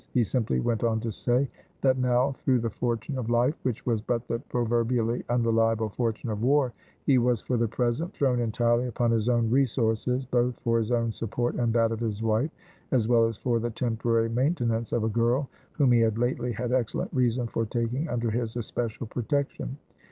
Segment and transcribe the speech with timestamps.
[0.15, 1.47] He simply went on to say,
[1.81, 6.41] that now, through the fortune of life which was but the proverbially unreliable fortune of
[6.41, 6.73] war
[7.05, 11.11] he was, for the present, thrown entirely upon his own resources, both for his own
[11.11, 12.49] support and that of his wife,
[12.89, 16.71] as well as for the temporary maintenance of a girl, whom he had lately had
[16.71, 19.77] excellent reason for taking under his especial protection.